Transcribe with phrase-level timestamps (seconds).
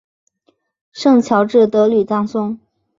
[0.93, 2.59] 圣乔治德吕藏松。